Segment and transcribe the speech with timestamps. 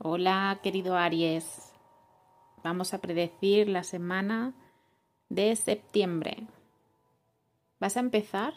[0.00, 1.72] Hola, querido Aries.
[2.62, 4.54] Vamos a predecir la semana
[5.28, 6.46] de septiembre.
[7.80, 8.54] Vas a empezar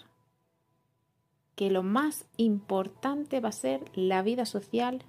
[1.55, 5.03] que lo más importante va a ser la vida social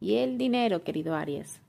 [0.00, 1.62] y el dinero, querido Aries.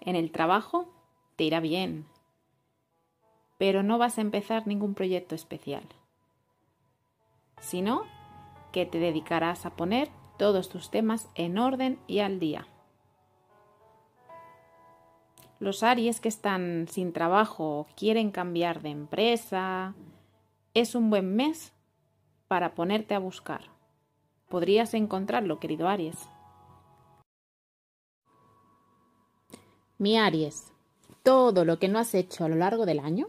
[0.00, 0.86] En el trabajo
[1.34, 2.06] te irá bien,
[3.58, 5.88] pero no vas a empezar ningún proyecto especial,
[7.58, 8.04] sino
[8.70, 12.66] que te dedicarás a poner todos tus temas en orden y al día.
[15.58, 19.94] Los Aries que están sin trabajo o quieren cambiar de empresa,
[20.74, 21.72] es un buen mes
[22.48, 23.62] para ponerte a buscar.
[24.48, 26.28] Podrías encontrarlo, querido Aries.
[29.98, 30.72] Mi Aries,
[31.22, 33.28] todo lo que no has hecho a lo largo del año,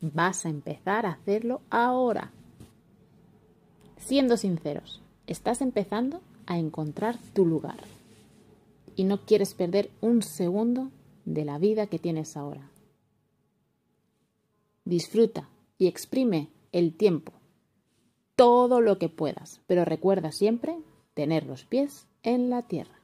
[0.00, 2.32] vas a empezar a hacerlo ahora.
[3.96, 7.78] Siendo sinceros, estás empezando a encontrar tu lugar
[8.96, 10.90] y no quieres perder un segundo
[11.26, 12.70] de la vida que tienes ahora.
[14.84, 17.32] Disfruta y exprime el tiempo,
[18.36, 20.78] todo lo que puedas, pero recuerda siempre
[21.12, 22.98] tener los pies en la tierra.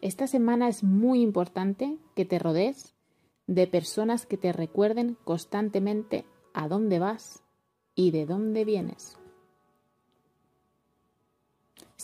[0.00, 2.94] Esta semana es muy importante que te rodees
[3.48, 7.42] de personas que te recuerden constantemente a dónde vas
[7.96, 9.18] y de dónde vienes.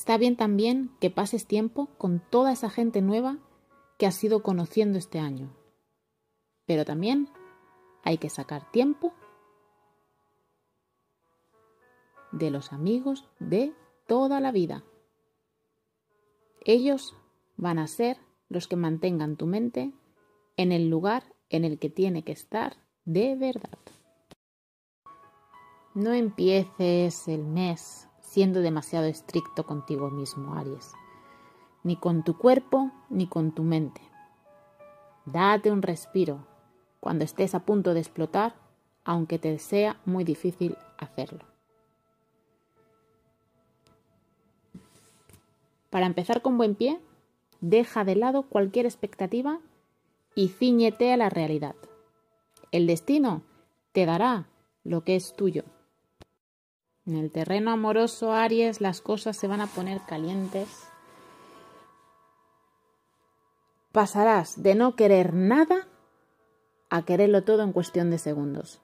[0.03, 3.39] Está bien también que pases tiempo con toda esa gente nueva
[3.99, 5.57] que has ido conociendo este año.
[6.67, 7.29] Pero también
[8.03, 9.15] hay que sacar tiempo
[12.33, 13.75] de los amigos de
[14.09, 14.83] toda la vida.
[16.65, 17.15] Ellos
[17.57, 18.17] van a ser
[18.49, 19.93] los que mantengan tu mente
[20.57, 23.79] en el lugar en el que tiene que estar de verdad.
[25.95, 30.95] No empieces el mes siendo demasiado estricto contigo mismo, Aries,
[31.83, 34.01] ni con tu cuerpo ni con tu mente.
[35.27, 36.47] Date un respiro
[36.99, 38.55] cuando estés a punto de explotar,
[39.05, 41.45] aunque te sea muy difícil hacerlo.
[45.91, 46.99] Para empezar con buen pie,
[47.61, 49.59] deja de lado cualquier expectativa
[50.35, 51.77] y ciñete a la realidad.
[52.71, 53.43] El destino
[53.93, 54.47] te dará
[54.85, 55.65] lo que es tuyo.
[57.05, 60.69] En el terreno amoroso, Aries, las cosas se van a poner calientes.
[63.91, 65.89] Pasarás de no querer nada
[66.91, 68.81] a quererlo todo en cuestión de segundos.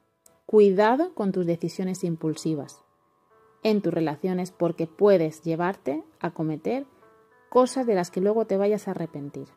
[0.46, 2.82] Cuidado con tus decisiones impulsivas
[3.62, 6.86] en tus relaciones porque puedes llevarte a cometer
[7.48, 9.48] cosas de las que luego te vayas a arrepentir.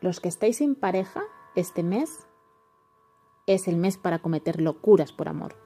[0.00, 1.22] Los que estáis sin pareja
[1.54, 2.26] este mes
[3.46, 5.56] es el mes para cometer locuras por amor,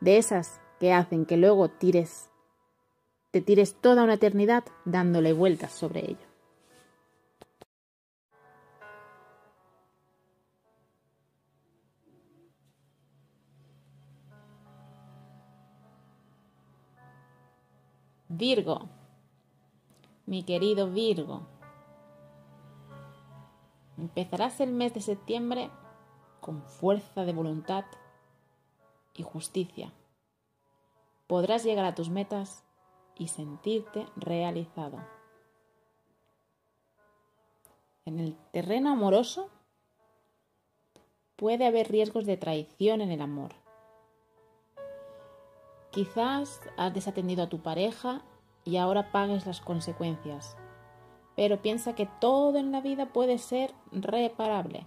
[0.00, 2.30] de esas que hacen que luego tires,
[3.30, 6.32] te tires toda una eternidad dándole vueltas sobre ello.
[18.28, 18.88] Virgo,
[20.26, 21.46] mi querido Virgo,
[23.98, 25.70] empezarás el mes de septiembre
[26.42, 27.84] con fuerza de voluntad
[29.14, 29.92] y justicia.
[31.28, 32.64] Podrás llegar a tus metas
[33.16, 34.98] y sentirte realizado.
[38.04, 39.48] En el terreno amoroso
[41.36, 43.52] puede haber riesgos de traición en el amor.
[45.92, 48.22] Quizás has desatendido a tu pareja
[48.64, 50.56] y ahora pagues las consecuencias,
[51.36, 54.86] pero piensa que todo en la vida puede ser reparable.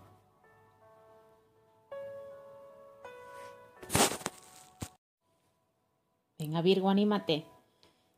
[6.46, 7.44] Venga Virgo, anímate,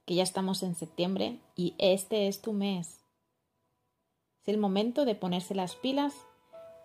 [0.06, 3.00] que ya estamos en septiembre y este es tu mes.
[4.42, 6.14] Es el momento de ponerse las pilas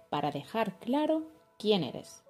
[0.09, 1.25] para dejar claro
[1.59, 2.23] quién eres.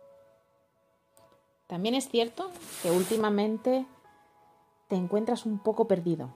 [1.66, 2.50] También es cierto
[2.82, 3.84] que últimamente
[4.88, 6.34] te encuentras un poco perdido.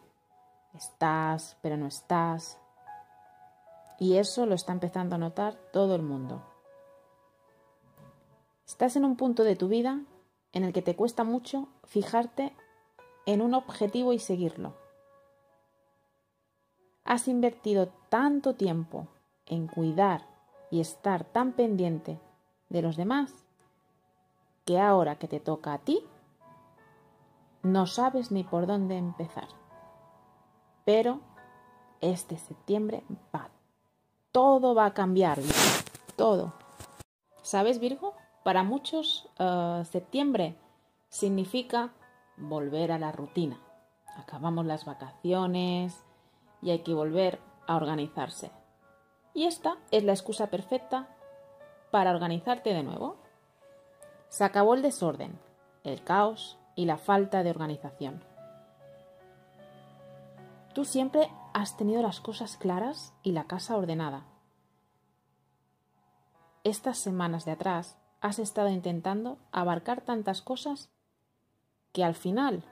[0.74, 2.58] Estás, pero no estás.
[3.98, 6.42] Y eso lo está empezando a notar todo el mundo.
[8.66, 10.02] Estás en un punto de tu vida
[10.52, 12.52] en el que te cuesta mucho fijarte
[13.26, 14.74] en un objetivo y seguirlo.
[17.04, 19.08] Has invertido tanto tiempo
[19.46, 20.26] en cuidar
[20.70, 22.18] y estar tan pendiente
[22.68, 23.44] de los demás
[24.64, 26.02] que ahora que te toca a ti,
[27.62, 29.48] no sabes ni por dónde empezar.
[30.84, 31.20] Pero
[32.00, 33.50] este septiembre va,
[34.32, 35.38] todo va a cambiar,
[36.16, 36.52] todo.
[37.42, 38.14] ¿Sabes, Virgo?
[38.44, 40.56] Para muchos, eh, septiembre
[41.08, 41.92] significa
[42.36, 43.58] volver a la rutina.
[44.16, 46.04] Acabamos las vacaciones
[46.62, 48.50] y hay que volver a organizarse.
[49.34, 51.08] Y esta es la excusa perfecta
[51.90, 53.16] para organizarte de nuevo.
[54.28, 55.38] Se acabó el desorden,
[55.84, 58.24] el caos y la falta de organización.
[60.74, 64.26] Tú siempre has tenido las cosas claras y la casa ordenada.
[66.64, 70.90] Estas semanas de atrás has estado intentando abarcar tantas cosas
[71.96, 72.62] que al final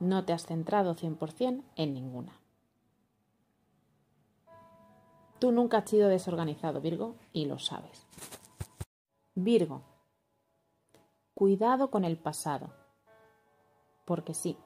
[0.00, 2.32] no te has centrado 100% en ninguna.
[5.38, 8.08] Tú nunca has sido desorganizado, Virgo, y lo sabes.
[9.36, 9.82] Virgo,
[11.34, 12.72] cuidado con el pasado,
[14.04, 14.58] porque sí,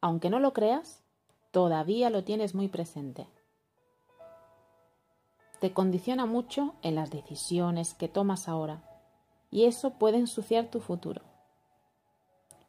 [0.00, 1.02] aunque no lo creas,
[1.50, 3.26] todavía lo tienes muy presente.
[5.58, 8.84] Te condiciona mucho en las decisiones que tomas ahora
[9.50, 11.35] y eso puede ensuciar tu futuro.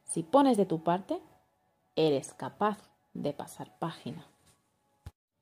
[0.08, 1.20] Si pones de tu parte,
[1.94, 2.78] eres capaz
[3.14, 4.26] de pasar página.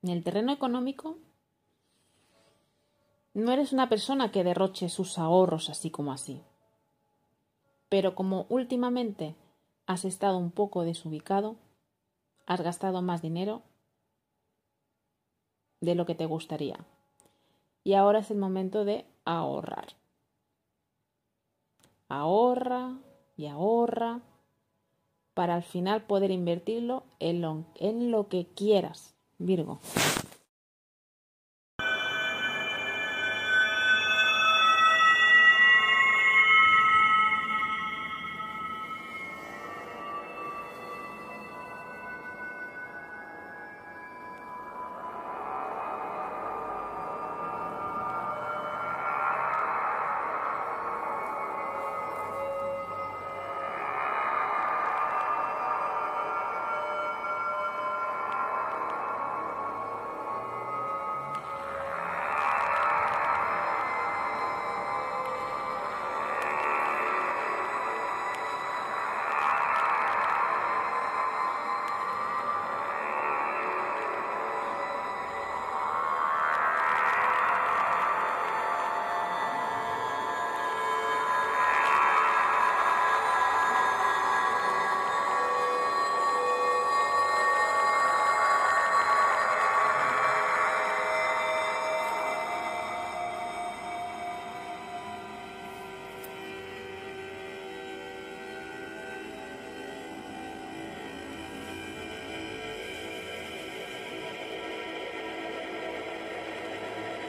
[0.02, 1.16] En el terreno económico,
[3.32, 6.42] no eres una persona que derroche sus ahorros así como así.
[7.88, 9.34] Pero como últimamente
[9.86, 11.56] has estado un poco desubicado,
[12.46, 13.62] has gastado más dinero
[15.80, 16.78] de lo que te gustaría.
[17.84, 19.94] Y ahora es el momento de ahorrar
[22.08, 22.98] ahorra
[23.36, 24.20] y ahorra
[25.36, 29.80] para al final poder invertirlo en lo, que quieras, Virgo.